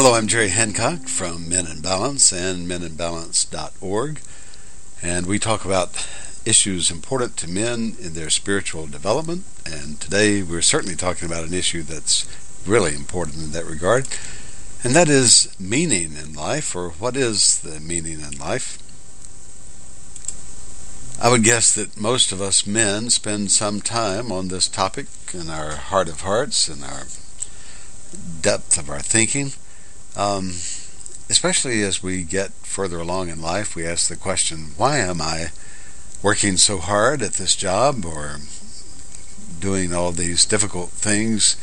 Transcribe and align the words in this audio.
Hello, 0.00 0.14
I'm 0.14 0.28
Jerry 0.28 0.50
Hancock 0.50 1.08
from 1.08 1.48
Men 1.48 1.66
in 1.66 1.80
Balance 1.80 2.32
and 2.32 2.68
meninbalance.org, 2.68 4.20
and 5.02 5.26
we 5.26 5.40
talk 5.40 5.64
about 5.64 6.08
issues 6.44 6.88
important 6.88 7.36
to 7.38 7.50
men 7.50 7.96
in 8.00 8.12
their 8.12 8.30
spiritual 8.30 8.86
development. 8.86 9.44
And 9.66 10.00
today 10.00 10.40
we're 10.44 10.62
certainly 10.62 10.94
talking 10.94 11.26
about 11.26 11.48
an 11.48 11.52
issue 11.52 11.82
that's 11.82 12.28
really 12.64 12.94
important 12.94 13.38
in 13.38 13.50
that 13.50 13.66
regard, 13.66 14.06
and 14.84 14.94
that 14.94 15.08
is 15.08 15.52
meaning 15.58 16.12
in 16.16 16.32
life, 16.32 16.76
or 16.76 16.90
what 16.90 17.16
is 17.16 17.58
the 17.58 17.80
meaning 17.80 18.20
in 18.20 18.38
life? 18.38 18.78
I 21.20 21.28
would 21.28 21.42
guess 21.42 21.74
that 21.74 22.00
most 22.00 22.30
of 22.30 22.40
us 22.40 22.68
men 22.68 23.10
spend 23.10 23.50
some 23.50 23.80
time 23.80 24.30
on 24.30 24.46
this 24.46 24.68
topic 24.68 25.06
in 25.34 25.50
our 25.50 25.72
heart 25.72 26.08
of 26.08 26.20
hearts 26.20 26.68
in 26.68 26.84
our 26.84 27.08
depth 28.40 28.78
of 28.78 28.88
our 28.88 29.00
thinking. 29.00 29.54
Um, 30.16 30.54
especially 31.30 31.82
as 31.82 32.02
we 32.02 32.22
get 32.22 32.50
further 32.62 32.98
along 32.98 33.28
in 33.28 33.40
life, 33.40 33.76
we 33.76 33.86
ask 33.86 34.08
the 34.08 34.16
question, 34.16 34.72
why 34.76 34.98
am 34.98 35.20
I 35.20 35.48
working 36.22 36.56
so 36.56 36.78
hard 36.78 37.22
at 37.22 37.34
this 37.34 37.54
job 37.54 38.04
or 38.04 38.38
doing 39.60 39.94
all 39.94 40.12
these 40.12 40.46
difficult 40.46 40.90
things? 40.90 41.56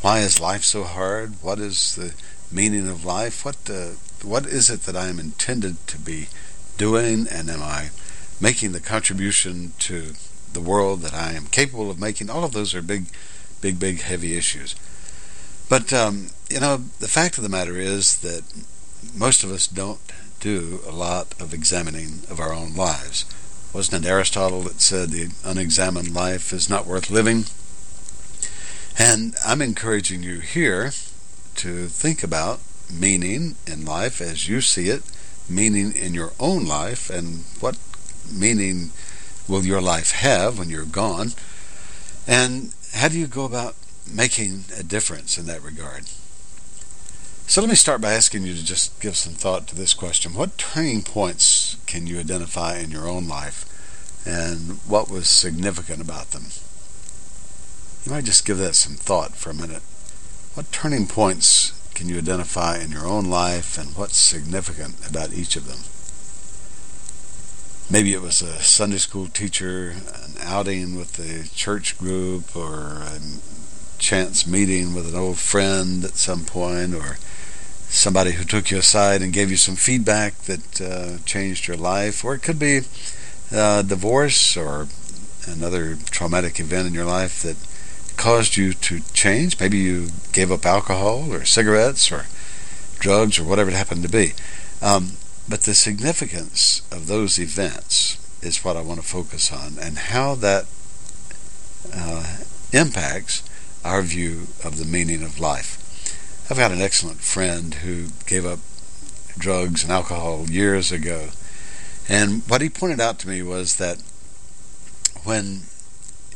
Why 0.00 0.20
is 0.20 0.40
life 0.40 0.64
so 0.64 0.84
hard? 0.84 1.34
What 1.42 1.58
is 1.58 1.94
the 1.94 2.14
meaning 2.50 2.88
of 2.88 3.04
life? 3.04 3.44
What 3.44 3.56
uh, 3.70 3.92
what 4.22 4.46
is 4.46 4.70
it 4.70 4.82
that 4.82 4.96
I 4.96 5.08
am 5.08 5.18
intended 5.18 5.84
to 5.88 5.98
be 5.98 6.28
doing, 6.76 7.26
and 7.28 7.50
am 7.50 7.62
I 7.62 7.90
making 8.40 8.72
the 8.72 8.80
contribution 8.80 9.72
to 9.80 10.12
the 10.52 10.60
world 10.60 11.00
that 11.00 11.14
I 11.14 11.32
am 11.32 11.46
capable 11.46 11.90
of 11.90 11.98
making? 11.98 12.30
All 12.30 12.44
of 12.44 12.52
those 12.52 12.74
are 12.74 12.82
big, 12.82 13.06
big, 13.60 13.78
big, 13.78 14.00
heavy 14.00 14.36
issues. 14.36 14.74
But 15.72 15.90
um, 15.90 16.26
you 16.50 16.60
know, 16.60 16.76
the 17.00 17.08
fact 17.08 17.38
of 17.38 17.42
the 17.42 17.48
matter 17.48 17.78
is 17.78 18.16
that 18.16 18.42
most 19.16 19.42
of 19.42 19.50
us 19.50 19.66
don't 19.66 20.02
do 20.38 20.80
a 20.86 20.92
lot 20.92 21.34
of 21.40 21.54
examining 21.54 22.24
of 22.28 22.38
our 22.38 22.52
own 22.52 22.74
lives. 22.76 23.24
Wasn't 23.72 24.04
it 24.04 24.06
Aristotle 24.06 24.60
that 24.64 24.82
said 24.82 25.08
the 25.08 25.30
unexamined 25.42 26.12
life 26.14 26.52
is 26.52 26.68
not 26.68 26.86
worth 26.86 27.08
living? 27.08 27.46
And 28.98 29.34
I'm 29.42 29.62
encouraging 29.62 30.22
you 30.22 30.40
here 30.40 30.92
to 31.54 31.86
think 31.86 32.22
about 32.22 32.60
meaning 32.92 33.56
in 33.66 33.86
life 33.86 34.20
as 34.20 34.46
you 34.46 34.60
see 34.60 34.90
it, 34.90 35.02
meaning 35.48 35.92
in 35.92 36.12
your 36.12 36.34
own 36.38 36.66
life, 36.66 37.08
and 37.08 37.44
what 37.60 37.78
meaning 38.30 38.90
will 39.48 39.64
your 39.64 39.80
life 39.80 40.10
have 40.10 40.58
when 40.58 40.68
you're 40.68 40.84
gone, 40.84 41.32
and 42.26 42.74
how 42.92 43.08
do 43.08 43.18
you 43.18 43.26
go 43.26 43.46
about 43.46 43.74
making 44.10 44.64
a 44.78 44.82
difference 44.82 45.38
in 45.38 45.46
that 45.46 45.62
regard? 45.62 46.04
So 47.46 47.60
let 47.60 47.68
me 47.68 47.76
start 47.76 48.00
by 48.00 48.12
asking 48.12 48.44
you 48.44 48.54
to 48.54 48.64
just 48.64 48.98
give 49.00 49.16
some 49.16 49.34
thought 49.34 49.66
to 49.68 49.74
this 49.74 49.94
question. 49.94 50.34
What 50.34 50.56
turning 50.56 51.02
points 51.02 51.76
can 51.86 52.06
you 52.06 52.18
identify 52.18 52.78
in 52.78 52.90
your 52.90 53.06
own 53.08 53.28
life, 53.28 53.66
and 54.26 54.78
what 54.86 55.10
was 55.10 55.28
significant 55.28 56.00
about 56.00 56.30
them? 56.30 56.46
You 58.04 58.12
might 58.12 58.24
just 58.24 58.46
give 58.46 58.58
that 58.58 58.74
some 58.74 58.94
thought 58.94 59.36
for 59.36 59.50
a 59.50 59.54
minute. 59.54 59.82
What 60.54 60.72
turning 60.72 61.06
points 61.06 61.72
can 61.94 62.08
you 62.08 62.18
identify 62.18 62.78
in 62.78 62.90
your 62.90 63.06
own 63.06 63.26
life 63.26 63.78
and 63.78 63.96
what's 63.96 64.16
significant 64.16 65.06
about 65.08 65.32
each 65.32 65.56
of 65.56 65.66
them? 65.68 65.80
Maybe 67.90 68.14
it 68.14 68.22
was 68.22 68.40
a 68.40 68.62
Sunday 68.62 68.96
school 68.96 69.26
teacher, 69.28 69.90
an 69.90 70.34
outing 70.40 70.96
with 70.96 71.12
the 71.12 71.48
church 71.54 71.98
group, 71.98 72.56
or 72.56 73.02
a 73.02 73.20
chance 74.02 74.46
meeting 74.46 74.94
with 74.94 75.08
an 75.08 75.14
old 75.14 75.38
friend 75.38 76.04
at 76.04 76.16
some 76.16 76.44
point, 76.44 76.94
or 76.94 77.16
somebody 77.88 78.32
who 78.32 78.44
took 78.44 78.70
you 78.70 78.78
aside 78.78 79.22
and 79.22 79.32
gave 79.32 79.50
you 79.50 79.56
some 79.56 79.76
feedback 79.76 80.36
that 80.42 80.80
uh, 80.80 81.18
changed 81.24 81.68
your 81.68 81.76
life, 81.76 82.24
or 82.24 82.34
it 82.34 82.42
could 82.42 82.58
be 82.58 82.80
a 83.52 83.82
divorce 83.86 84.56
or 84.56 84.88
another 85.46 85.96
traumatic 86.10 86.58
event 86.58 86.88
in 86.88 86.94
your 86.94 87.04
life 87.04 87.42
that 87.42 87.56
caused 88.16 88.56
you 88.56 88.72
to 88.74 89.00
change. 89.12 89.58
Maybe 89.60 89.78
you 89.78 90.08
gave 90.32 90.50
up 90.50 90.66
alcohol 90.66 91.32
or 91.32 91.44
cigarettes 91.44 92.10
or 92.10 92.26
drugs 92.98 93.38
or 93.38 93.44
whatever 93.44 93.70
it 93.70 93.76
happened 93.76 94.02
to 94.02 94.08
be. 94.08 94.32
Um, 94.80 95.12
but 95.48 95.62
the 95.62 95.74
significance 95.74 96.82
of 96.90 97.06
those 97.06 97.38
events 97.38 98.18
is 98.42 98.64
what 98.64 98.76
I 98.76 98.82
want 98.82 99.00
to 99.00 99.06
focus 99.06 99.52
on 99.52 99.78
and 99.80 99.98
how 99.98 100.34
that 100.36 100.66
uh, 101.92 102.38
impacts 102.72 103.42
our 103.84 104.02
view 104.02 104.48
of 104.64 104.78
the 104.78 104.84
meaning 104.84 105.22
of 105.22 105.40
life. 105.40 105.78
I've 106.50 106.58
had 106.58 106.72
an 106.72 106.80
excellent 106.80 107.20
friend 107.20 107.74
who 107.74 108.08
gave 108.26 108.44
up 108.44 108.58
drugs 109.38 109.82
and 109.82 109.92
alcohol 109.92 110.50
years 110.50 110.92
ago. 110.92 111.28
And 112.08 112.42
what 112.48 112.60
he 112.60 112.68
pointed 112.68 113.00
out 113.00 113.18
to 113.20 113.28
me 113.28 113.42
was 113.42 113.76
that 113.76 114.02
when 115.24 115.62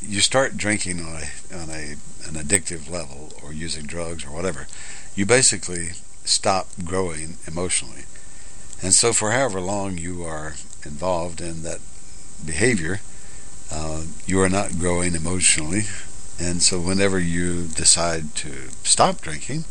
you 0.01 0.21
start 0.21 0.57
drinking 0.57 1.01
on 1.01 1.23
a 1.23 1.57
on 1.57 1.71
a 1.71 1.97
an 2.27 2.35
addictive 2.35 2.91
level 2.91 3.33
or 3.43 3.53
using 3.53 3.87
drugs 3.87 4.25
or 4.25 4.31
whatever, 4.31 4.67
you 5.15 5.27
basically 5.27 5.91
stop 6.25 6.69
growing 6.85 7.37
emotionally. 7.47 8.05
And 8.83 8.93
so 8.93 9.13
for 9.13 9.31
however 9.31 9.61
long 9.61 9.99
you 9.99 10.25
are 10.25 10.55
involved 10.85 11.41
in 11.41 11.63
that 11.63 11.81
behavior, 12.45 13.01
uh, 13.73 14.03
you 14.27 14.41
are 14.41 14.49
not 14.49 14.79
growing 14.79 15.15
emotionally. 15.15 15.85
And 16.39 16.63
so 16.63 16.81
whenever 16.81 17.19
you 17.19 17.67
decide 17.69 18.35
to 18.37 18.69
stop 18.83 19.21
drinking, 19.21 19.65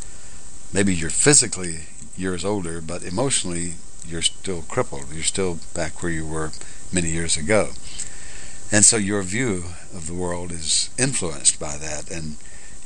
maybe 0.73 0.93
you're 0.93 1.09
physically 1.09 1.81
years 2.17 2.43
older, 2.43 2.81
but 2.81 3.03
emotionally 3.03 3.75
you're 4.07 4.21
still 4.21 4.63
crippled. 4.63 5.13
You're 5.13 5.23
still 5.23 5.59
back 5.73 6.01
where 6.01 6.11
you 6.11 6.25
were 6.25 6.51
many 6.91 7.09
years 7.09 7.37
ago. 7.37 7.69
And 8.71 8.83
so 8.83 8.97
your 8.97 9.21
view 9.21 9.65
of 9.93 10.07
the 10.07 10.13
world 10.13 10.51
is 10.51 10.89
influenced 10.97 11.59
by 11.59 11.77
that. 11.77 12.09
And 12.09 12.37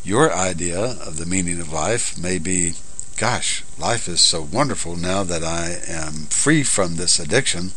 your 0.04 0.34
idea 0.34 0.80
of 0.80 1.18
the 1.18 1.26
meaning 1.26 1.60
of 1.60 1.72
life 1.72 2.18
may 2.22 2.38
be, 2.38 2.74
gosh, 3.18 3.64
life 3.78 4.08
is 4.08 4.22
so 4.22 4.42
wonderful 4.42 4.96
now 4.96 5.24
that 5.24 5.44
I 5.44 5.78
am 5.88 6.28
free 6.28 6.64
from 6.64 6.96
this 6.96 7.20
addiction, 7.20 7.72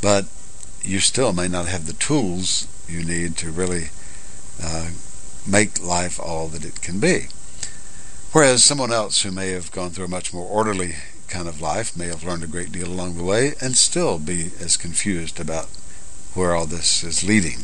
but 0.00 0.26
you 0.82 1.00
still 1.00 1.32
may 1.32 1.48
not 1.48 1.66
have 1.66 1.86
the 1.86 1.92
tools 1.92 2.68
you 2.88 3.04
need 3.04 3.36
to 3.38 3.50
really 3.50 3.90
uh, 4.62 4.90
make 5.46 5.82
life 5.82 6.18
all 6.20 6.48
that 6.48 6.64
it 6.64 6.82
can 6.82 7.00
be. 7.00 7.28
Whereas 8.32 8.64
someone 8.64 8.92
else 8.92 9.22
who 9.22 9.30
may 9.30 9.50
have 9.50 9.72
gone 9.72 9.90
through 9.90 10.06
a 10.06 10.08
much 10.08 10.34
more 10.34 10.46
orderly 10.46 10.96
kind 11.28 11.48
of 11.48 11.60
life 11.60 11.96
may 11.96 12.06
have 12.06 12.24
learned 12.24 12.44
a 12.44 12.48
great 12.48 12.72
deal 12.72 12.88
along 12.88 13.16
the 13.16 13.24
way 13.24 13.54
and 13.60 13.76
still 13.76 14.18
be 14.18 14.50
as 14.60 14.76
confused 14.76 15.40
about 15.40 15.66
where 16.34 16.54
all 16.54 16.66
this 16.66 17.02
is 17.02 17.24
leading. 17.24 17.60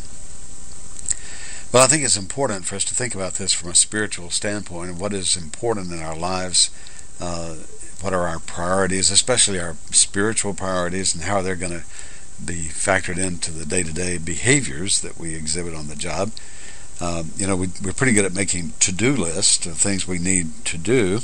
But 1.70 1.82
I 1.82 1.87
think 1.87 2.04
it's 2.04 2.16
important 2.16 2.65
for 2.65 2.76
us 2.76 2.84
to 2.84 2.94
think 2.94 3.15
about 3.15 3.34
this 3.34 3.53
from 3.53 3.70
a 3.70 3.75
spiritual 3.75 4.31
standpoint 4.31 4.91
and 4.91 5.00
what 5.00 5.12
is 5.12 5.37
important 5.37 5.93
in 5.93 6.03
our 6.03 6.16
lives. 6.16 6.70
Uh, 7.20 7.56
what 8.03 8.12
are 8.12 8.26
our 8.26 8.41
priorities, 8.41 9.10
especially 9.10 9.60
our 9.60 9.76
spiritual 9.91 10.54
priorities, 10.54 11.14
and 11.14 11.25
how 11.25 11.37
are 11.37 11.43
they're 11.43 11.54
going 11.54 11.72
to 11.72 11.84
be 12.44 12.64
factored 12.64 13.16
into 13.16 13.53
the 13.53 13.64
day-to-day 13.64 14.19
behaviors 14.19 15.00
that 15.00 15.19
we 15.19 15.34
exhibit 15.34 15.75
on 15.75 15.87
the 15.87 15.94
job. 15.94 16.32
Um, 17.02 17.32
you 17.36 17.48
know, 17.48 17.56
we, 17.56 17.68
we're 17.82 17.92
pretty 17.92 18.12
good 18.12 18.24
at 18.24 18.32
making 18.32 18.74
to-do 18.78 19.16
lists 19.16 19.66
of 19.66 19.76
things 19.76 20.06
we 20.06 20.20
need 20.20 20.64
to 20.66 20.78
do, 20.78 21.18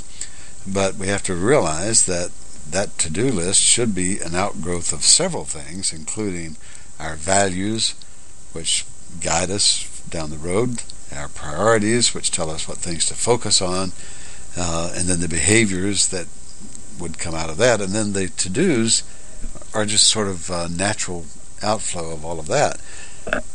but 0.66 0.96
we 0.96 1.06
have 1.06 1.22
to 1.24 1.36
realize 1.36 2.04
that 2.06 2.32
that 2.68 2.98
to-do 2.98 3.30
list 3.30 3.60
should 3.60 3.94
be 3.94 4.18
an 4.18 4.34
outgrowth 4.34 4.92
of 4.92 5.04
several 5.04 5.44
things, 5.44 5.92
including 5.92 6.56
our 6.98 7.14
values, 7.14 7.94
which 8.52 8.84
guide 9.20 9.52
us 9.52 10.02
down 10.10 10.30
the 10.30 10.36
road, 10.36 10.82
our 11.14 11.28
priorities, 11.28 12.12
which 12.12 12.32
tell 12.32 12.50
us 12.50 12.66
what 12.66 12.78
things 12.78 13.06
to 13.06 13.14
focus 13.14 13.62
on, 13.62 13.92
uh, 14.56 14.92
and 14.96 15.06
then 15.06 15.20
the 15.20 15.28
behaviors 15.28 16.08
that 16.08 16.26
would 16.98 17.20
come 17.20 17.36
out 17.36 17.50
of 17.50 17.56
that, 17.56 17.80
and 17.80 17.92
then 17.92 18.14
the 18.14 18.26
to-dos 18.26 19.04
are 19.72 19.86
just 19.86 20.08
sort 20.08 20.26
of 20.26 20.50
a 20.50 20.68
natural 20.68 21.24
outflow 21.62 22.10
of 22.10 22.24
all 22.24 22.40
of 22.40 22.48
that. 22.48 22.80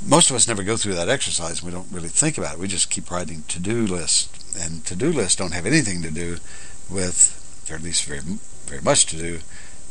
Most 0.06 0.30
of 0.30 0.36
us 0.36 0.48
never 0.48 0.64
go 0.64 0.78
through 0.78 0.96
that 0.96 1.10
exercise. 1.10 1.64
We 1.64 1.72
don't 1.72 1.92
really 1.92 2.10
think 2.10 2.38
about 2.38 2.56
it. 2.56 2.60
We 2.60 2.68
just 2.68 2.90
keep 2.90 3.10
writing 3.10 3.44
to-do 3.48 3.86
lists, 3.88 4.56
and 4.60 4.86
to-do 4.86 5.12
lists 5.12 5.36
don't 5.36 5.54
have 5.54 5.66
anything 5.66 6.02
to 6.02 6.12
do 6.12 6.38
with, 6.90 7.66
or 7.70 7.76
at 7.76 7.84
least 7.84 8.06
very, 8.06 8.22
very 8.66 8.82
much 8.82 9.06
to 9.08 9.18
do 9.18 9.40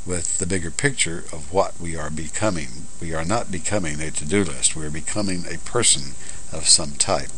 with 0.05 0.38
the 0.38 0.46
bigger 0.46 0.70
picture 0.70 1.25
of 1.32 1.52
what 1.52 1.79
we 1.81 1.96
are 1.96 2.11
becoming. 2.11 2.69
We 3.00 3.14
are 3.14 3.25
not 3.25 3.50
becoming 3.50 4.00
a 4.00 4.11
to-do 4.11 4.44
list. 4.44 4.76
We 4.76 4.84
are 4.87 4.90
becoming 4.90 5.44
a 5.46 5.58
person 5.58 6.14
of 6.52 6.69
some 6.69 6.93
type. 6.93 7.31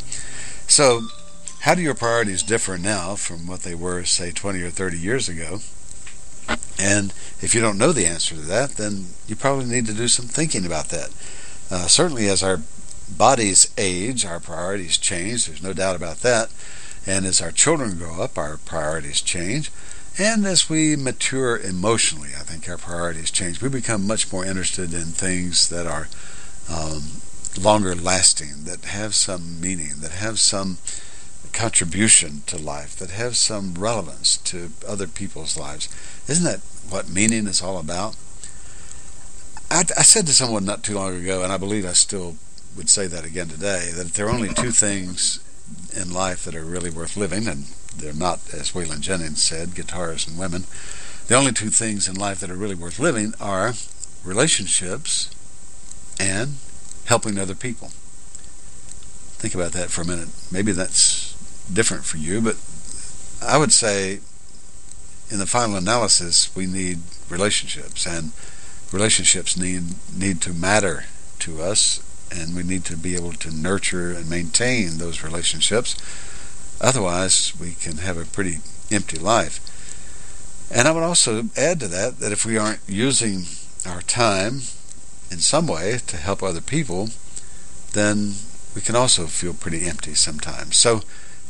So, 0.67 1.02
how 1.61 1.75
do 1.75 1.82
your 1.82 1.94
priorities 1.94 2.43
differ 2.43 2.76
now 2.76 3.17
from 3.17 3.47
what 3.47 3.61
they 3.61 3.75
were, 3.75 4.05
say, 4.05 4.32
20 4.32 4.62
or 4.62 4.70
30 4.70 4.99
years 4.99 5.29
ago? 5.29 5.61
And 6.79 7.12
if 7.40 7.55
you 7.55 7.61
don't 7.61 7.79
know 7.79 7.93
the 7.93 8.06
answer 8.06 8.35
to 8.35 8.40
that, 8.43 8.73
then 8.73 9.06
you 9.26 9.37
probably 9.37 9.67
need 9.67 9.87
to 9.87 9.94
do 9.94 10.08
some 10.08 10.26
thinking 10.26 10.67
about 10.67 10.88
that. 10.88 11.11
Uh, 11.70 11.87
certainly, 11.87 12.28
as 12.28 12.43
our 12.43 12.61
bodies 13.08 13.72
age, 13.76 14.25
our 14.25 14.40
priorities 14.40 14.99
change. 14.99 15.46
There's 15.46 15.62
no 15.62 15.72
doubt 15.72 15.96
about 15.96 16.20
that. 16.20 16.50
And 17.06 17.26
as 17.26 17.40
our 17.40 17.50
children 17.50 17.99
grow 17.99 18.22
up, 18.22 18.38
our 18.38 18.56
priorities 18.56 19.20
change. 19.20 19.70
And 20.16 20.46
as 20.46 20.70
we 20.70 20.96
mature 20.96 21.58
emotionally, 21.58 22.31
I 22.38 22.43
think 22.43 22.69
our 22.69 22.78
priorities 22.78 23.31
change. 23.31 23.61
We 23.61 23.69
become 23.69 24.06
much 24.06 24.32
more 24.32 24.44
interested 24.44 24.94
in 24.94 25.06
things 25.06 25.69
that 25.69 25.87
are 25.87 26.08
um, 26.70 27.20
longer 27.61 27.94
lasting, 27.94 28.64
that 28.64 28.84
have 28.84 29.14
some 29.14 29.61
meaning, 29.61 30.00
that 30.00 30.12
have 30.12 30.38
some 30.38 30.78
contribution 31.52 32.43
to 32.46 32.56
life, 32.56 32.96
that 32.96 33.11
have 33.11 33.37
some 33.37 33.75
relevance 33.75 34.37
to 34.38 34.70
other 34.87 35.06
people's 35.06 35.56
lives. 35.56 35.88
Isn't 36.28 36.44
that 36.44 36.61
what 36.88 37.08
meaning 37.08 37.46
is 37.46 37.61
all 37.61 37.78
about? 37.78 38.16
I, 39.70 39.81
I 39.96 40.02
said 40.02 40.26
to 40.26 40.32
someone 40.32 40.64
not 40.64 40.82
too 40.82 40.94
long 40.94 41.16
ago, 41.16 41.43
and 41.43 41.52
I 41.52 41.56
believe 41.56 41.84
I 41.84 41.93
still 41.93 42.37
would 42.76 42.88
say 42.88 43.06
that 43.06 43.25
again 43.25 43.49
today, 43.49 43.90
that 43.94 44.14
there 44.14 44.26
are 44.26 44.31
only 44.31 44.52
two 44.52 44.70
things 44.70 45.40
in 45.94 46.12
life 46.12 46.44
that 46.44 46.55
are 46.55 46.64
really 46.64 46.90
worth 46.90 47.16
living, 47.16 47.46
and 47.46 47.66
they're 47.96 48.12
not, 48.12 48.40
as 48.52 48.72
Waylon 48.72 49.00
Jennings 49.00 49.43
said, 49.43 49.75
guitars 49.75 50.26
and 50.26 50.38
women. 50.38 50.64
The 51.26 51.37
only 51.37 51.52
two 51.52 51.70
things 51.70 52.08
in 52.08 52.16
life 52.16 52.40
that 52.40 52.50
are 52.50 52.56
really 52.56 52.75
worth 52.75 52.99
living 52.99 53.32
are 53.40 53.75
relationships 54.25 55.31
and 56.19 56.56
helping 57.06 57.38
other 57.38 57.55
people. 57.55 57.88
Think 59.38 59.55
about 59.55 59.72
that 59.72 59.90
for 59.90 60.02
a 60.02 60.06
minute. 60.06 60.28
Maybe 60.50 60.72
that's 60.72 61.34
different 61.72 62.05
for 62.05 62.16
you, 62.19 62.40
but 62.40 62.56
I 63.43 63.58
would 63.58 63.72
say 63.72 64.20
in 65.31 65.38
the 65.38 65.46
final 65.46 65.76
analysis, 65.76 66.55
we 66.55 66.66
need 66.66 67.00
relationships, 67.28 68.06
and 68.06 68.32
relationships 68.94 69.56
need 69.56 69.82
need 70.17 70.41
to 70.41 70.52
matter 70.52 71.05
to 71.41 71.61
us, 71.61 72.00
and 72.31 72.55
we 72.55 72.62
need 72.62 72.85
to 72.85 72.96
be 72.96 73.17
able 73.17 73.32
to 73.32 73.50
nurture 73.50 74.12
and 74.12 74.31
maintain 74.31 74.99
those 74.99 75.25
relationships. 75.25 75.96
Otherwise, 76.81 77.52
we 77.61 77.73
can 77.75 77.99
have 77.99 78.17
a 78.17 78.25
pretty 78.25 78.61
empty 78.91 79.19
life. 79.19 79.61
And 80.70 80.87
I 80.87 80.93
would 80.93 81.02
also 81.02 81.44
add 81.56 81.81
to 81.81 81.88
that 81.88 82.20
that 82.20 82.32
if 82.32 82.46
we 82.46 82.56
aren't 82.56 82.81
using 82.88 83.46
our 83.85 84.00
time 84.02 84.62
in 85.31 85.38
some 85.38 85.67
way 85.67 85.99
to 86.06 86.17
help 86.17 86.43
other 86.43 86.61
people, 86.61 87.11
then 87.93 88.35
we 88.75 88.81
can 88.81 88.97
also 88.97 89.26
feel 89.26 89.55
pretty 89.55 89.87
empty 89.87 90.14
sometimes. 90.14 90.76
So, 90.76 91.02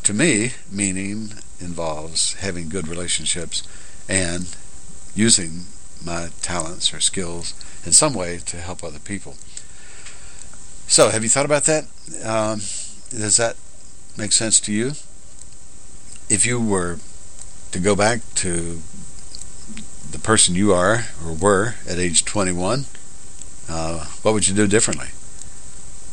to 0.02 0.14
me, 0.14 0.52
meaning 0.70 1.34
involves 1.60 2.34
having 2.34 2.68
good 2.68 2.88
relationships 2.88 3.62
and 4.08 4.54
using 5.14 5.66
my 6.04 6.28
talents 6.42 6.92
or 6.92 7.00
skills 7.00 7.54
in 7.84 7.92
some 7.92 8.14
way 8.14 8.38
to 8.46 8.58
help 8.58 8.82
other 8.84 8.98
people. 8.98 9.36
So, 10.86 11.10
have 11.10 11.22
you 11.22 11.28
thought 11.28 11.46
about 11.46 11.64
that? 11.64 11.84
Um, 12.22 12.60
does 13.10 13.36
that 13.36 13.56
make 14.16 14.32
sense 14.32 14.60
to 14.60 14.72
you? 14.72 14.92
If 16.28 16.44
you 16.46 16.60
were 16.60 16.98
to 17.72 17.78
go 17.78 17.96
back 17.96 18.20
to 18.36 18.80
the 20.10 20.18
person 20.18 20.54
you 20.54 20.72
are 20.72 21.06
or 21.24 21.32
were 21.32 21.74
at 21.88 21.98
age 21.98 22.24
21, 22.24 22.86
uh, 23.68 24.04
what 24.22 24.34
would 24.34 24.46
you 24.46 24.54
do 24.54 24.66
differently? 24.66 25.08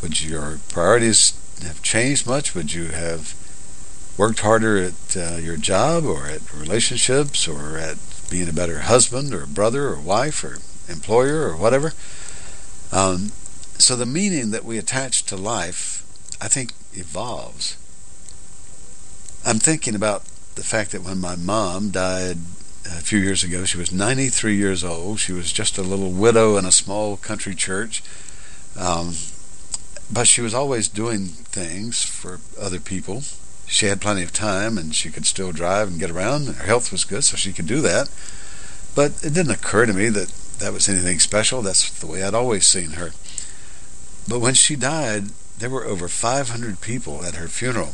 Would 0.02 0.24
your 0.24 0.60
priorities 0.70 1.34
have 1.62 1.84
changed 1.84 2.26
much? 2.26 2.56
Would 2.56 2.74
you 2.74 2.88
have 2.88 3.36
worked 4.18 4.40
harder 4.40 4.78
at 4.78 5.18
uh, 5.18 5.36
your 5.36 5.58
job 5.58 6.06
or 6.06 6.26
at 6.28 6.54
relationships 6.54 7.48
or 7.48 7.78
at 7.78 7.98
being 8.32 8.50
a 8.50 8.54
better 8.54 8.80
husband 8.80 9.32
or 9.32 9.46
brother 9.46 9.90
or 9.90 10.00
wife 10.00 10.44
or 10.44 10.58
employer 10.92 11.48
or 11.48 11.56
whatever? 11.56 11.94
Um, 12.92 13.32
so 13.78 13.96
the 13.96 14.08
meaning 14.08 14.50
that 14.50 14.66
we 14.66 14.80
attach 14.80 15.24
to 15.26 15.38
life, 15.38 16.04
I 16.42 16.48
think, 16.48 16.74
evolves. 16.94 17.78
I'm 19.46 19.60
thinking 19.60 19.94
about 19.94 20.24
the 20.56 20.64
fact 20.64 20.92
that 20.92 21.04
when 21.04 21.20
my 21.20 21.36
mom 21.36 21.92
died 21.92 22.38
a 22.86 23.02
few 23.02 23.20
years 23.20 23.44
ago. 23.44 23.66
She 23.66 23.78
was 23.78 23.92
93 23.92 24.56
years 24.56 24.84
old. 24.84 25.20
She 25.20 25.34
was 25.34 25.52
just 25.52 25.78
a 25.78 25.84
little 25.84 26.12
widow 26.12 26.58
in 26.58 26.66
a 26.66 26.72
small 26.72 27.18
country 27.18 27.56
church. 27.56 28.04
Um, 28.78 29.16
but 30.12 30.28
she 30.28 30.42
was 30.42 30.54
always 30.54 30.88
doing 30.88 31.28
things 31.28 32.04
for 32.04 32.40
other 32.60 32.80
people. 32.80 33.24
She 33.72 33.86
had 33.86 34.02
plenty 34.02 34.22
of 34.22 34.34
time 34.34 34.78
and 34.78 34.94
she 34.94 35.10
could 35.10 35.26
still 35.26 35.54
drive 35.54 35.88
and 35.88 35.98
get 35.98 36.12
around. 36.12 36.46
Her 36.48 36.66
health 36.66 36.92
was 36.92 37.06
good, 37.06 37.24
so 37.24 37.38
she 37.38 37.54
could 37.54 37.68
do 37.68 37.80
that. 37.80 38.10
But 38.96 39.24
it 39.24 39.34
didn't 39.34 39.54
occur 39.54 39.86
to 39.86 39.94
me 39.94 40.10
that 40.10 40.28
that 40.60 40.74
was 40.74 40.90
anything 40.90 41.20
special. 41.20 41.62
That's 41.62 41.90
the 41.90 42.06
way 42.06 42.22
I'd 42.22 42.34
always 42.34 42.66
seen 42.66 42.92
her. 42.92 43.12
But 44.28 44.42
when 44.42 44.56
she 44.56 44.76
died, 44.76 45.30
there 45.58 45.70
were 45.70 45.86
over 45.86 46.10
500 46.10 46.82
people 46.82 47.24
at 47.24 47.36
her 47.36 47.48
funeral. 47.48 47.92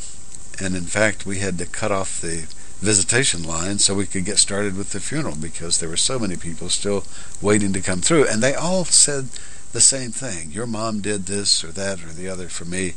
And 0.60 0.76
in 0.76 0.86
fact, 0.86 1.28
we 1.28 1.40
had 1.40 1.60
to 1.60 1.68
cut 1.68 1.92
off 1.92 2.22
the 2.22 2.48
visitation 2.80 3.44
line 3.44 3.78
so 3.78 3.94
we 3.94 4.08
could 4.08 4.26
get 4.26 4.40
started 4.40 4.76
with 4.76 4.94
the 4.94 5.00
funeral 5.00 5.36
because 5.36 5.78
there 5.78 5.90
were 5.90 5.96
so 5.96 6.18
many 6.18 6.38
people 6.38 6.70
still 6.70 7.04
waiting 7.40 7.72
to 7.74 7.82
come 7.82 8.02
through. 8.02 8.28
And 8.28 8.42
they 8.42 8.56
all 8.56 8.84
said 8.84 9.30
the 9.74 9.82
same 9.82 10.10
thing. 10.10 10.50
Your 10.50 10.66
mom 10.66 11.02
did 11.02 11.28
this 11.28 11.64
or 11.64 11.72
that 11.74 12.04
or 12.04 12.14
the 12.14 12.28
other 12.28 12.50
for 12.50 12.66
me, 12.66 12.96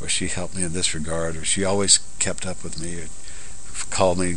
or 0.00 0.08
she 0.08 0.28
helped 0.28 0.56
me 0.56 0.62
in 0.62 0.72
this 0.72 0.94
regard, 0.94 1.36
or 1.36 1.44
she 1.44 1.64
always 1.64 1.98
kept 2.18 2.46
up 2.46 2.62
with 2.62 2.80
me, 2.80 3.04
called 3.90 4.18
me, 4.18 4.36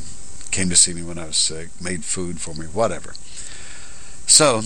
came 0.52 0.70
to 0.70 0.76
see 0.76 0.94
me 0.94 1.04
when 1.04 1.18
I 1.18 1.28
was 1.28 1.38
sick, 1.38 1.70
made 1.82 2.04
food 2.04 2.40
for 2.40 2.54
me, 2.54 2.66
whatever. 2.66 3.14
So, 4.26 4.62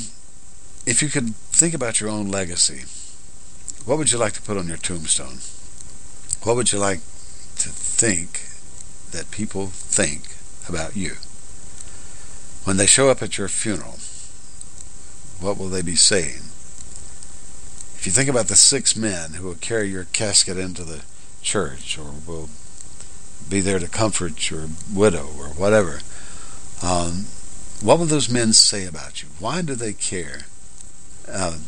if 0.86 1.02
you 1.02 1.10
could 1.10 1.36
think 1.36 1.74
about 1.74 2.00
your 2.00 2.10
own 2.10 2.30
legacy, 2.30 2.84
what 3.86 3.98
would 3.98 4.12
you 4.12 4.18
like 4.18 4.34
to 4.34 4.42
put 4.42 4.58
on 4.58 4.68
your 4.68 4.78
tombstone? 4.78 5.40
What 6.44 6.56
would 6.56 6.72
you 6.72 6.80
like 6.80 7.00
to 7.58 7.70
think 7.70 8.50
that 9.14 9.32
people 9.32 9.68
think 9.68 10.36
about 10.68 10.98
you. 10.98 11.16
When 12.64 12.78
they 12.78 12.86
show 12.86 13.10
up 13.10 13.22
at 13.22 13.38
your 13.38 13.48
funeral, 13.48 14.00
what 15.40 15.58
will 15.58 15.70
they 15.70 15.82
be 15.82 15.96
saying? 15.96 16.42
If 18.04 18.08
you 18.08 18.12
think 18.12 18.28
about 18.28 18.50
the 18.50 18.58
six 18.58 18.98
men 18.98 19.36
who 19.36 19.48
will 19.48 19.56
carry 19.56 19.88
your 19.88 20.04
casket 20.04 20.58
into 20.58 20.84
the 20.84 21.04
church 21.42 21.98
or 21.98 22.12
will 22.28 22.50
be 23.50 23.62
there 23.62 23.80
to 23.80 23.88
comfort 23.88 24.52
your 24.52 24.68
widow 24.94 25.26
or 25.38 25.46
whatever, 25.46 26.02
um, 26.82 27.28
what 27.82 27.98
will 27.98 28.06
those 28.06 28.30
men 28.30 28.52
say 28.52 28.86
about 28.86 29.24
you? 29.24 29.30
Why 29.40 29.62
do 29.62 29.74
they 29.74 29.94
care? 29.94 30.48
Uh, 31.30 31.60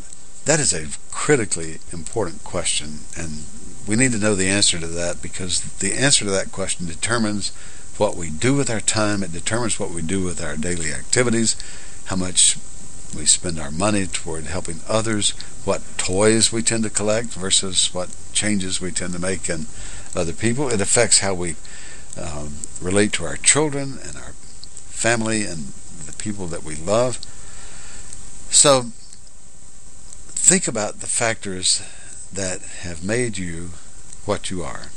that 0.44 0.60
is 0.60 0.74
a 0.74 0.90
critically 1.10 1.80
important 1.94 2.44
question, 2.44 3.06
and 3.18 3.46
we 3.88 3.96
need 3.96 4.12
to 4.12 4.20
know 4.20 4.36
the 4.36 4.50
answer 4.50 4.78
to 4.78 4.88
that 4.88 5.22
because 5.22 5.62
the 5.80 5.94
answer 5.94 6.26
to 6.26 6.32
that 6.32 6.52
question 6.52 6.86
determines 6.86 7.54
what 7.96 8.18
we 8.18 8.30
do 8.30 8.54
with 8.54 8.70
our 8.70 8.82
time. 8.82 9.24
It 9.24 9.32
determines 9.32 9.80
what 9.80 9.92
we 9.92 10.02
do 10.02 10.22
with 10.22 10.44
our 10.44 10.58
daily 10.58 10.92
activities, 10.92 11.56
how 12.08 12.18
much 12.18 12.58
we 13.16 13.26
spend 13.26 13.58
our 13.58 13.72
money 13.72 14.06
toward 14.06 14.48
helping 14.48 14.82
others, 14.86 15.34
what 15.66 15.82
toys 15.98 16.52
we 16.52 16.62
tend 16.62 16.84
to 16.84 16.90
collect 16.90 17.30
versus 17.30 17.94
what 17.94 18.16
changes 18.34 18.80
we 18.80 18.92
tend 18.92 19.14
to 19.14 19.20
make 19.20 19.50
in 19.50 19.66
other 20.16 20.34
people. 20.34 20.70
It 20.70 20.80
affects 20.80 21.20
how 21.20 21.34
we 21.34 21.56
um, 22.22 22.54
relate 22.80 23.12
to 23.14 23.26
our 23.26 23.38
children 23.38 23.98
and 24.04 24.16
our 24.16 24.34
family 24.90 25.44
and 25.44 25.74
the 26.06 26.14
people 26.18 26.48
that 26.48 26.64
we 26.64 26.76
love. 26.76 27.18
So 28.50 28.92
think 30.30 30.68
about 30.68 31.00
the 31.00 31.08
factors 31.08 31.82
that 32.32 32.62
have 32.82 33.04
made 33.04 33.38
you 33.38 33.72
what 34.26 34.52
you 34.52 34.64
are. 34.64 34.92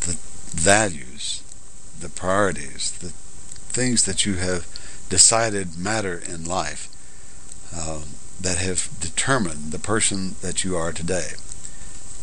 The 0.00 0.18
values, 0.50 1.42
the 2.00 2.08
priorities, 2.08 2.90
the 2.90 3.10
things 3.10 4.04
that 4.04 4.24
you 4.24 4.34
have 4.34 4.66
decided 5.10 5.78
matter 5.78 6.18
in 6.18 6.44
life 6.44 6.88
uh, 7.74 8.02
that 8.40 8.58
have 8.58 8.88
determined 9.00 9.72
the 9.72 9.78
person 9.78 10.36
that 10.42 10.64
you 10.64 10.76
are 10.76 10.92
today. 10.92 11.32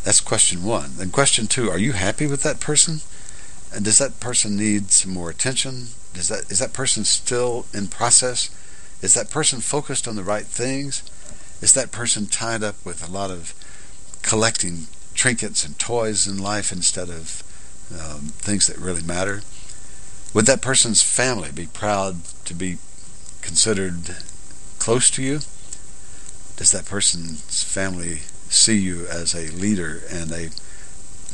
That's 0.03 0.21
question 0.21 0.63
one. 0.63 0.91
And 0.99 1.11
question 1.11 1.47
two, 1.47 1.69
are 1.69 1.77
you 1.77 1.93
happy 1.93 2.27
with 2.27 2.43
that 2.43 2.59
person? 2.59 3.01
And 3.73 3.85
does 3.85 3.99
that 3.99 4.19
person 4.19 4.57
need 4.57 4.91
some 4.91 5.13
more 5.13 5.29
attention? 5.29 5.87
Does 6.13 6.27
that 6.27 6.51
is 6.51 6.59
that 6.59 6.73
person 6.73 7.05
still 7.05 7.65
in 7.73 7.87
process? 7.87 8.49
Is 9.01 9.13
that 9.13 9.31
person 9.31 9.61
focused 9.61 10.07
on 10.07 10.15
the 10.15 10.23
right 10.23 10.45
things? 10.45 11.03
Is 11.61 11.73
that 11.73 11.91
person 11.91 12.25
tied 12.25 12.63
up 12.63 12.75
with 12.83 13.07
a 13.07 13.11
lot 13.11 13.31
of 13.31 13.53
collecting 14.21 14.87
trinkets 15.13 15.65
and 15.65 15.77
toys 15.77 16.27
in 16.27 16.37
life 16.37 16.71
instead 16.71 17.09
of 17.09 17.43
um, 17.91 18.33
things 18.39 18.67
that 18.67 18.77
really 18.77 19.03
matter? 19.03 19.41
Would 20.33 20.45
that 20.45 20.61
person's 20.61 21.01
family 21.01 21.51
be 21.51 21.67
proud 21.67 22.25
to 22.45 22.53
be 22.53 22.77
considered 23.41 24.17
close 24.79 25.09
to 25.11 25.21
you? 25.21 25.39
Does 26.61 26.73
that 26.73 26.85
person's 26.85 27.63
family 27.63 28.21
see 28.47 28.77
you 28.77 29.07
as 29.07 29.33
a 29.33 29.49
leader 29.49 30.03
and 30.11 30.31
a, 30.31 30.49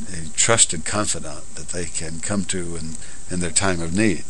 a 0.10 0.30
trusted 0.38 0.86
confidant 0.86 1.54
that 1.56 1.68
they 1.68 1.84
can 1.84 2.22
come 2.22 2.46
to 2.46 2.78
in, 2.78 2.94
in 3.30 3.42
their 3.42 3.52
time 3.52 3.82
of 3.82 3.94
need? 3.94 4.24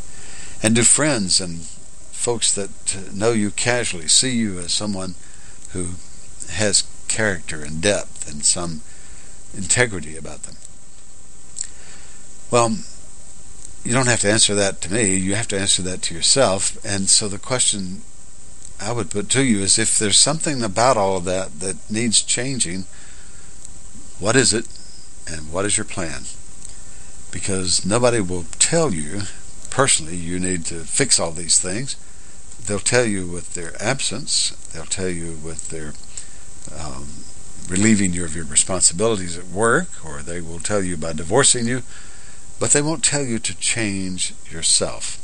And 0.64 0.74
do 0.74 0.82
friends 0.82 1.40
and 1.40 1.62
folks 1.62 2.52
that 2.56 3.14
know 3.14 3.32
you 3.32 3.52
casually 3.52 4.08
see 4.08 4.32
you 4.32 4.58
as 4.58 4.74
someone 4.74 5.14
who 5.74 5.90
has 6.50 6.88
character 7.08 7.62
and 7.62 7.80
depth 7.80 8.28
and 8.28 8.44
some 8.44 8.82
integrity 9.56 10.18
about 10.18 10.44
them. 10.44 10.56
Well, 12.50 12.76
you 13.84 13.94
don't 13.94 14.08
have 14.08 14.22
to 14.22 14.32
answer 14.32 14.56
that 14.56 14.82
to 14.82 14.92
me. 14.92 15.16
You 15.16 15.36
have 15.36 15.48
to 15.50 15.60
answer 15.60 15.84
that 15.84 16.02
to 16.02 16.16
yourself. 16.16 16.84
And 16.84 17.08
so 17.08 17.28
the 17.28 17.38
question 17.38 18.02
I 18.80 18.92
would 18.92 19.10
put 19.10 19.30
to 19.30 19.44
you 19.44 19.60
is 19.62 19.80
if 19.80 19.98
there's 19.98 20.18
something 20.18 20.62
about 20.62 20.98
all 20.98 21.18
of 21.18 21.26
that 21.26 21.60
that 21.60 21.78
needs 21.90 22.22
changing, 22.22 22.86
what 24.20 24.36
is 24.36 24.54
it 24.54 24.68
and 25.28 25.52
what 25.52 25.66
is 25.66 25.78
your 25.78 25.86
plan? 25.86 26.24
Because 27.32 27.86
nobody 27.86 28.22
will 28.22 28.46
tell 28.60 28.94
you 28.94 29.22
personally 29.70 30.16
you 30.16 30.40
need 30.40 30.66
to 30.66 30.80
fix 30.82 31.20
all 31.20 31.32
these 31.32 31.60
things. 31.60 31.96
They'll 32.66 32.80
tell 32.80 33.06
you 33.06 33.28
with 33.28 33.54
their 33.54 33.82
absence, 33.82 34.52
they'll 34.74 34.86
tell 34.86 35.10
you 35.10 35.38
with 35.44 35.70
their 35.70 35.94
um, 36.78 37.08
relieving 37.70 38.14
you 38.14 38.26
of 38.26 38.36
your 38.36 38.46
responsibilities 38.46 39.38
at 39.38 39.46
work, 39.46 39.88
or 40.06 40.22
they 40.22 40.42
will 40.42 40.60
tell 40.60 40.84
you 40.84 40.98
by 40.98 41.14
divorcing 41.14 41.68
you, 41.68 41.84
but 42.60 42.72
they 42.72 42.82
won't 42.82 43.04
tell 43.04 43.24
you 43.24 43.40
to 43.40 43.58
change 43.58 44.34
yourself. 44.50 45.20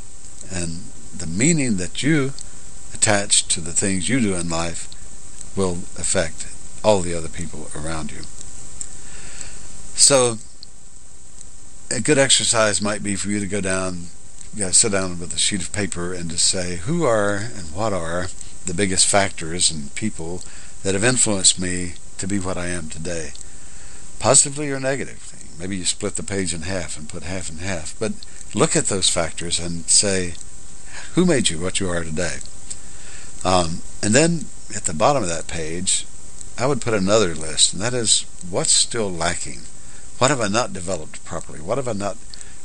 And 0.52 0.86
the 1.18 1.28
meaning 1.28 1.78
that 1.78 2.04
you 2.04 2.34
attach 2.94 3.48
to 3.50 3.62
the 3.62 3.74
things 3.74 4.10
you 4.10 4.20
do 4.20 4.36
in 4.36 4.50
life 4.50 4.88
will 5.56 5.80
affect 5.98 6.48
all 6.84 7.02
the 7.02 7.14
other 7.14 7.30
people 7.30 7.70
around 7.76 8.12
you. 8.12 8.22
So, 9.96 10.38
a 11.92 12.02
good 12.02 12.18
exercise 12.18 12.82
might 12.82 13.04
be 13.04 13.16
for 13.16 13.30
you 13.30 13.40
to 13.40 13.48
go 13.48 13.62
down, 13.62 14.08
you 14.54 14.60
gotta 14.60 14.74
sit 14.74 14.92
down 14.92 15.20
with 15.20 15.34
a 15.34 15.38
sheet 15.38 15.62
of 15.62 15.72
paper 15.72 16.14
and 16.14 16.30
to 16.32 16.38
say, 16.38 16.78
who 16.78 17.04
are 17.04 17.36
and 17.36 17.74
what 17.74 17.94
are 17.94 18.28
the 18.66 18.74
biggest 18.74 19.08
factors 19.08 19.70
and 19.70 19.94
people 19.96 20.42
that 20.84 20.94
have 20.94 21.04
influenced 21.04 21.60
me 21.60 21.94
to 22.18 22.28
be 22.28 22.40
what 22.40 22.58
I 22.58 22.68
am 22.68 22.90
today, 22.90 23.32
positively 24.20 24.72
or 24.72 24.80
negatively. 24.80 25.40
Maybe 25.60 25.78
you 25.78 25.86
split 25.86 26.16
the 26.16 26.24
page 26.24 26.54
in 26.54 26.64
half 26.64 26.98
and 26.98 27.08
put 27.08 27.24
half 27.24 27.50
and 27.50 27.60
half, 27.60 27.94
but 28.00 28.14
look 28.56 28.76
at 28.76 28.88
those 28.88 29.10
factors 29.10 29.60
and 29.60 29.88
say, 29.90 30.34
who 31.14 31.26
made 31.26 31.50
you 31.50 31.60
what 31.60 31.80
you 31.80 31.90
are 31.90 32.04
today? 32.04 32.38
Um, 33.44 33.82
and 34.02 34.14
then 34.14 34.46
at 34.76 34.86
the 34.86 34.94
bottom 34.94 35.24
of 35.24 35.30
that 35.30 35.48
page, 35.48 36.06
I 36.58 36.68
would 36.68 36.82
put 36.82 36.94
another 36.94 37.36
list, 37.36 37.74
and 37.74 37.82
that 37.82 37.94
is 37.94 38.26
what's 38.50 38.72
still 38.72 39.12
lacking? 39.12 39.62
What 40.18 40.30
have 40.30 40.40
I 40.40 40.48
not 40.48 40.74
developed 40.74 41.26
properly? 41.26 41.60
What 41.60 41.78
have 41.78 41.88
I 41.88 41.94
not 41.94 42.18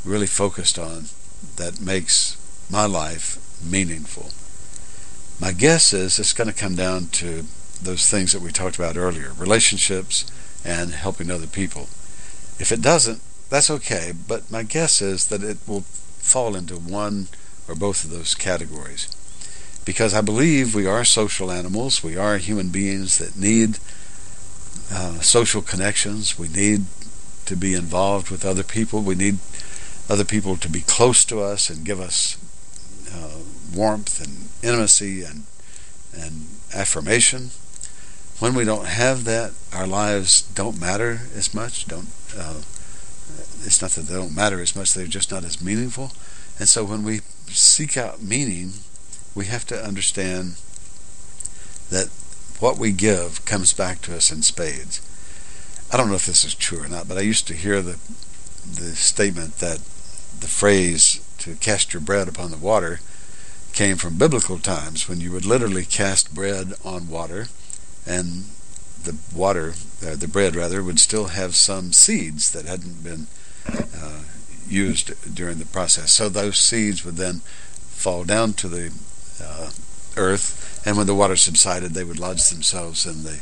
really 0.05 0.27
focused 0.27 0.79
on 0.79 1.07
that 1.57 1.81
makes 1.81 2.37
my 2.71 2.85
life 2.85 3.39
meaningful? 3.65 4.31
My 5.41 5.53
guess 5.53 5.93
is 5.93 6.19
it's 6.19 6.33
going 6.33 6.49
to 6.49 6.55
come 6.55 6.75
down 6.75 7.07
to 7.07 7.45
those 7.81 8.09
things 8.09 8.33
that 8.33 8.43
we 8.43 8.51
talked 8.51 8.77
about 8.77 8.97
earlier 8.97 9.33
relationships 9.39 10.31
and 10.65 10.93
helping 10.93 11.31
other 11.31 11.47
people. 11.47 11.83
If 12.59 12.73
it 12.73 12.83
doesn't, 12.83 13.23
that's 13.49 13.71
okay, 13.71 14.13
but 14.27 14.51
my 14.51 14.63
guess 14.63 15.01
is 15.01 15.29
that 15.29 15.43
it 15.43 15.59
will 15.67 15.83
fall 15.83 16.55
into 16.55 16.77
one 16.77 17.29
or 17.67 17.75
both 17.75 18.05
of 18.05 18.11
those 18.11 18.35
categories. 18.35 19.09
Because 19.89 20.13
I 20.13 20.21
believe 20.21 20.75
we 20.75 20.87
are 20.87 21.03
social 21.03 21.51
animals, 21.51 22.05
we 22.05 22.15
are 22.15 22.37
human 22.37 22.69
beings 22.69 23.17
that 23.17 23.39
need 23.39 23.79
uh, 24.93 25.21
social 25.21 25.63
connections, 25.63 26.39
we 26.39 26.47
need 26.49 26.85
to 27.47 27.57
be 27.57 27.73
involved 27.73 28.29
with 28.29 28.45
other 28.45 28.63
people, 28.63 29.01
we 29.01 29.15
need 29.15 29.39
other 30.07 30.27
people 30.27 30.59
to 30.59 30.69
be 30.69 30.83
close 30.83 31.25
to 31.25 31.41
us 31.41 31.71
and 31.71 31.87
give 31.87 32.01
us 32.01 32.37
uh, 33.15 33.39
warmth 33.75 34.23
and 34.23 34.51
intimacy 34.63 35.23
and 35.23 35.45
and 36.15 36.49
affirmation 36.75 37.49
when 38.41 38.53
we 38.53 38.65
don't 38.65 38.89
have 38.89 39.25
that, 39.25 39.53
our 39.73 39.87
lives 39.87 40.43
don't 40.43 40.79
matter 40.79 41.23
as 41.35 41.55
much. 41.55 41.87
Don't 41.87 42.09
uh, 42.37 42.61
it's 43.65 43.81
not 43.81 43.93
that 43.93 44.03
they 44.03 44.17
don't 44.17 44.37
matter 44.37 44.61
as 44.61 44.77
much; 44.77 44.93
they're 44.93 45.07
just 45.07 45.33
not 45.33 45.45
as 45.45 45.63
meaningful. 45.63 46.13
And 46.59 46.69
so, 46.69 46.85
when 46.85 47.05
we 47.05 47.21
seek 47.47 47.97
out 47.97 48.21
meaning, 48.23 48.73
we 49.39 49.47
have 49.47 49.65
to 49.65 49.85
understand 49.85 50.57
that 51.91 52.09
what 52.59 52.77
we 52.77 52.91
give 52.91 53.45
comes 53.45 53.73
back 53.73 54.03
to 54.03 54.17
us 54.17 54.33
in 54.33 54.43
spades. 54.43 55.01
I 55.93 55.97
don't 55.97 56.09
know 56.09 56.17
if 56.17 56.27
this 56.27 56.45
is 56.45 56.57
true 56.57 56.83
or 56.83 56.89
not, 56.89 57.07
but 57.07 57.17
I 57.17 57.21
used 57.21 57.47
to 57.47 57.55
hear 57.55 57.81
the 57.81 57.99
the 58.67 58.97
statement 58.97 59.61
that 59.61 59.79
the 60.41 60.49
phrase 60.49 61.21
to 61.39 61.55
cast 61.55 61.95
your 61.95 62.03
bread 62.03 62.29
upon 62.29 62.51
the 62.51 62.59
water 62.59 63.01
came 63.73 63.97
from 63.97 64.19
biblical 64.19 64.59
times 64.59 65.09
when 65.09 65.21
you 65.21 65.31
would 65.31 65.47
literally 65.47 65.85
cast 65.85 66.35
bread 66.35 66.75
on 66.85 67.09
water 67.09 67.47
and 68.05 68.45
the 69.05 69.17
water, 69.33 69.75
uh, 70.05 70.17
the 70.17 70.29
bread 70.29 70.57
rather, 70.57 70.83
would 70.83 70.99
still 70.99 71.29
have 71.29 71.55
some 71.55 71.93
seeds 71.93 72.51
that 72.51 72.67
hadn't 72.67 73.05
been 73.05 73.29
uh, 73.69 74.23
used 74.69 75.15
during 75.33 75.59
the 75.59 75.67
process. 75.67 76.11
So 76.11 76.29
those 76.29 76.59
seeds 76.59 77.05
would 77.05 77.17
then 77.17 77.41
fall 77.99 78.25
down 78.25 78.53
to 78.55 78.69
the 78.69 78.93
uh, 79.43 79.71
earth, 80.17 80.83
and 80.85 80.97
when 80.97 81.07
the 81.07 81.15
water 81.15 81.37
subsided, 81.37 81.93
they 81.93 82.05
would 82.05 82.19
lodge 82.19 82.49
themselves 82.49 83.07
in 83.07 83.23
the 83.23 83.41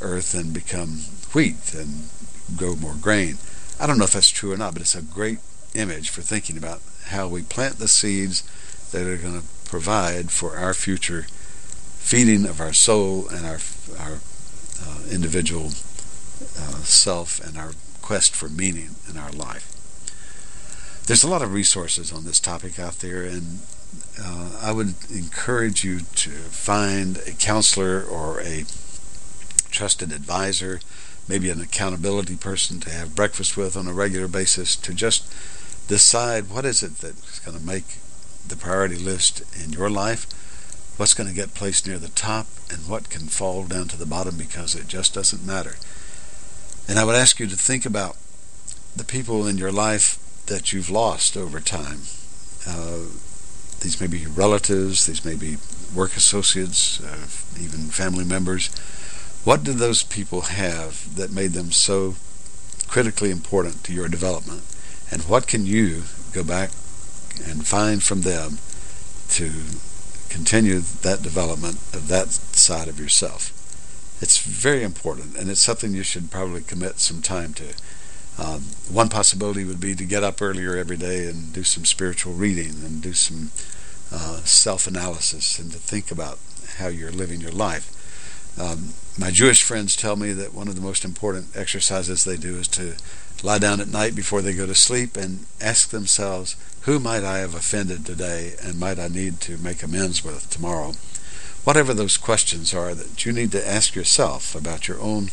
earth 0.00 0.34
and 0.34 0.52
become 0.52 1.00
wheat 1.32 1.74
and 1.74 2.08
grow 2.56 2.76
more 2.76 2.94
grain. 3.00 3.38
I 3.80 3.86
don't 3.86 3.98
know 3.98 4.04
if 4.04 4.12
that's 4.12 4.30
true 4.30 4.52
or 4.52 4.56
not, 4.56 4.74
but 4.74 4.82
it's 4.82 4.94
a 4.94 5.02
great 5.02 5.38
image 5.74 6.10
for 6.10 6.22
thinking 6.22 6.56
about 6.56 6.80
how 7.06 7.28
we 7.28 7.42
plant 7.42 7.78
the 7.78 7.88
seeds 7.88 8.42
that 8.92 9.06
are 9.06 9.16
going 9.16 9.40
to 9.40 9.46
provide 9.64 10.30
for 10.30 10.56
our 10.56 10.74
future 10.74 11.26
feeding 11.98 12.46
of 12.46 12.60
our 12.60 12.72
soul 12.72 13.28
and 13.28 13.46
our 13.46 13.58
our 13.98 14.18
uh, 14.82 14.98
individual 15.10 15.66
uh, 16.58 16.82
self 16.84 17.40
and 17.44 17.56
our 17.56 17.72
quest 18.02 18.34
for 18.34 18.48
meaning 18.48 18.90
in 19.08 19.16
our 19.16 19.32
life. 19.32 19.70
There's 21.06 21.24
a 21.24 21.28
lot 21.28 21.42
of 21.42 21.52
resources 21.52 22.12
on 22.12 22.24
this 22.24 22.40
topic 22.40 22.78
out 22.78 23.00
there, 23.00 23.22
and 23.22 23.60
uh, 24.20 24.58
I 24.60 24.72
would 24.72 24.94
encourage 25.10 25.84
you 25.84 26.00
to 26.00 26.30
find 26.30 27.18
a 27.26 27.32
counselor 27.32 28.02
or 28.02 28.40
a 28.40 28.64
trusted 29.70 30.12
advisor, 30.12 30.80
maybe 31.28 31.50
an 31.50 31.60
accountability 31.60 32.36
person 32.36 32.80
to 32.80 32.90
have 32.90 33.16
breakfast 33.16 33.56
with 33.56 33.76
on 33.76 33.88
a 33.88 33.92
regular 33.92 34.28
basis 34.28 34.76
to 34.76 34.94
just 34.94 35.32
decide 35.88 36.50
what 36.50 36.64
is 36.64 36.82
it 36.82 36.98
that's 36.98 37.40
going 37.40 37.58
to 37.58 37.64
make 37.64 37.98
the 38.46 38.56
priority 38.56 38.96
list 38.96 39.42
in 39.62 39.72
your 39.72 39.90
life 39.90 40.26
what's 40.96 41.14
going 41.14 41.28
to 41.28 41.34
get 41.34 41.54
placed 41.54 41.86
near 41.86 41.98
the 41.98 42.08
top 42.08 42.46
and 42.70 42.88
what 42.88 43.10
can 43.10 43.26
fall 43.26 43.64
down 43.64 43.88
to 43.88 43.96
the 43.96 44.06
bottom 44.06 44.36
because 44.36 44.74
it 44.74 44.86
just 44.86 45.14
doesn't 45.14 45.44
matter. 45.44 45.76
And 46.88 46.98
I 46.98 47.04
would 47.04 47.16
ask 47.16 47.40
you 47.40 47.46
to 47.46 47.56
think 47.56 47.84
about 47.84 48.16
the 48.94 49.04
people 49.04 49.46
in 49.46 49.58
your 49.58 49.72
life 49.72 50.18
that 50.46 50.72
you've 50.72 50.90
lost 50.90 51.36
over 51.36 51.58
time. 51.58 52.02
Uh, 52.66 53.06
these 53.84 54.00
may 54.00 54.08
be 54.08 54.26
relatives, 54.26 55.06
these 55.06 55.24
may 55.24 55.36
be 55.36 55.58
work 55.94 56.16
associates, 56.16 57.00
uh, 57.00 57.28
even 57.62 57.90
family 57.90 58.24
members. 58.24 58.74
What 59.44 59.62
did 59.62 59.76
those 59.76 60.02
people 60.02 60.40
have 60.42 61.14
that 61.14 61.30
made 61.30 61.52
them 61.52 61.70
so 61.70 62.16
critically 62.88 63.30
important 63.30 63.84
to 63.84 63.92
your 63.92 64.08
development? 64.08 64.62
And 65.12 65.22
what 65.22 65.46
can 65.46 65.66
you 65.66 66.02
go 66.32 66.42
back 66.42 66.70
and 67.46 67.66
find 67.66 68.02
from 68.02 68.22
them 68.22 68.58
to 69.28 69.50
continue 70.28 70.80
that 70.80 71.22
development 71.22 71.76
of 71.92 72.08
that 72.08 72.30
side 72.30 72.88
of 72.88 72.98
yourself. 72.98 73.52
It's 74.20 74.38
very 74.38 74.82
important, 74.82 75.36
and 75.36 75.48
it's 75.48 75.60
something 75.60 75.94
you 75.94 76.02
should 76.02 76.30
probably 76.30 76.62
commit 76.62 76.98
some 76.98 77.22
time 77.22 77.52
to. 77.54 77.74
Um, 78.38 78.62
one 78.90 79.08
possibility 79.08 79.64
would 79.64 79.80
be 79.80 79.94
to 79.94 80.04
get 80.04 80.24
up 80.24 80.42
earlier 80.42 80.76
every 80.76 80.96
day 80.96 81.26
and 81.26 81.52
do 81.52 81.62
some 81.62 81.84
spiritual 81.84 82.32
reading 82.32 82.82
and 82.84 83.00
do 83.00 83.12
some 83.12 83.50
uh, 84.12 84.38
self-analysis 84.44 85.58
and 85.58 85.70
to 85.72 85.78
think 85.78 86.10
about 86.10 86.38
how 86.78 86.88
you're 86.88 87.12
living 87.12 87.40
your 87.40 87.52
life. 87.52 87.90
Um, 88.58 88.94
my 89.18 89.30
Jewish 89.30 89.62
friends 89.62 89.96
tell 89.96 90.16
me 90.16 90.32
that 90.32 90.54
one 90.54 90.68
of 90.68 90.74
the 90.74 90.80
most 90.80 91.04
important 91.04 91.56
exercises 91.56 92.24
they 92.24 92.36
do 92.36 92.56
is 92.56 92.68
to 92.68 92.94
lie 93.42 93.58
down 93.58 93.80
at 93.80 93.88
night 93.88 94.14
before 94.14 94.42
they 94.42 94.54
go 94.54 94.66
to 94.66 94.74
sleep 94.74 95.16
and 95.16 95.46
ask 95.60 95.90
themselves, 95.90 96.56
who 96.82 96.98
might 96.98 97.24
I 97.24 97.38
have 97.38 97.54
offended 97.54 98.04
today 98.04 98.54
and 98.62 98.78
might 98.78 98.98
I 98.98 99.08
need 99.08 99.40
to 99.42 99.58
make 99.58 99.82
amends 99.82 100.24
with 100.24 100.50
tomorrow? 100.50 100.94
Whatever 101.64 101.94
those 101.94 102.16
questions 102.16 102.74
are 102.74 102.94
that 102.94 103.24
you 103.24 103.32
need 103.32 103.52
to 103.52 103.68
ask 103.68 103.94
yourself 103.94 104.54
about 104.54 104.86
your 104.86 105.00
own 105.00 105.30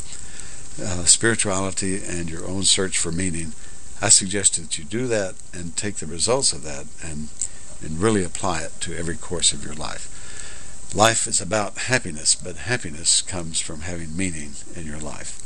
uh, 0.80 1.06
spirituality 1.06 2.01
and 2.04 2.30
your 2.30 2.46
own 2.46 2.63
search 2.63 2.98
for 2.98 3.12
meaning, 3.12 3.54
I 4.01 4.10
suggest 4.10 4.60
that 4.60 4.78
you 4.78 4.84
do 4.84 5.08
that 5.08 5.36
and 5.54 5.75
take 5.75 5.96
the 5.96 6.06
results 6.06 6.54
of 6.54 6.63
that 6.63 6.86
and, 7.04 7.30
and 7.84 8.01
really 8.01 8.24
apply 8.24 8.62
it 8.62 8.74
to 8.82 8.98
every 8.98 9.16
course 9.16 9.54
of 9.54 9.63
your 9.63 9.75
life. 9.75 10.08
Life 10.96 11.28
is 11.28 11.40
about 11.40 11.78
happiness, 11.78 12.36
but 12.36 12.58
happiness 12.58 13.22
comes 13.22 13.60
from 13.60 13.82
having 13.82 14.18
meaning 14.18 14.54
in 14.75 14.86
your 14.86 15.00
life. 15.00 15.40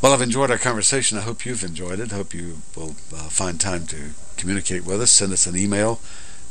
Well, 0.00 0.14
I've 0.14 0.22
enjoyed 0.22 0.50
our 0.50 0.56
conversation. 0.56 1.18
I 1.18 1.22
hope 1.22 1.44
you've 1.44 1.62
enjoyed 1.62 2.00
it. 2.00 2.12
I 2.12 2.16
hope 2.16 2.32
you 2.32 2.62
will 2.74 2.94
uh, 3.12 3.28
find 3.28 3.60
time 3.60 3.86
to 3.88 4.12
communicate 4.38 4.86
with 4.86 5.02
us. 5.02 5.10
Send 5.10 5.32
us 5.32 5.46
an 5.46 5.56
email. 5.56 6.00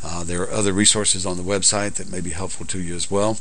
Uh, 0.03 0.23
there 0.23 0.43
are 0.43 0.51
other 0.51 0.71
resources 0.71 1.25
on 1.25 1.35
the 1.35 1.43
website 1.43 1.95
that 1.95 2.11
may 2.11 2.21
be 2.21 2.29
helpful 2.29 2.65
to 2.67 2.79
you 2.79 2.95
as 2.95 3.09
well. 3.09 3.39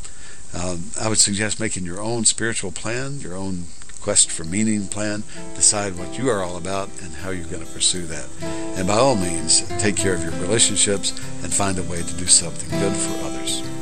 Um, 0.55 0.93
I 0.99 1.09
would 1.09 1.19
suggest 1.19 1.61
making 1.61 1.85
your 1.85 2.01
own 2.01 2.25
spiritual 2.25 2.73
plan, 2.73 3.21
your 3.21 3.37
own 3.37 3.65
quest 4.09 4.31
for 4.31 4.45
meaning 4.45 4.87
plan. 4.87 5.23
Decide 5.55 5.95
what 5.99 6.17
you 6.17 6.31
are 6.31 6.43
all 6.43 6.57
about 6.57 6.89
and 7.03 7.15
how 7.17 7.29
you're 7.29 7.45
going 7.45 7.63
to 7.63 7.73
pursue 7.75 8.07
that. 8.07 8.27
And 8.79 8.89
by 8.89 8.95
all 8.95 9.15
means, 9.15 9.69
take 9.77 9.97
care 9.97 10.15
of 10.15 10.23
your 10.23 10.33
relationships 10.41 11.11
and 11.43 11.53
find 11.53 11.79
a 11.79 11.83
way 11.83 12.03
to 12.03 12.15
do 12.15 12.25
something 12.25 12.71
good 12.81 12.97
for 12.97 13.27
others. 13.27 13.78